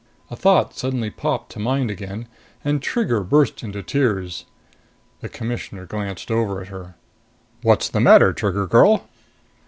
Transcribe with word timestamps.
A 0.31 0.35
thought 0.35 0.73
suddenly 0.73 1.11
popped 1.11 1.51
to 1.51 1.59
mind 1.59 1.91
again, 1.91 2.27
and 2.65 2.81
Trigger 2.81 3.21
burst 3.23 3.61
into 3.61 3.83
tears. 3.83 4.45
The 5.19 5.29
Commissioner 5.29 5.85
glanced 5.85 6.31
over 6.31 6.59
at 6.59 6.69
her. 6.69 6.95
"What's 7.61 7.87
the 7.87 7.99
matter, 7.99 8.33
Trigger 8.33 8.65
girl?" 8.65 9.03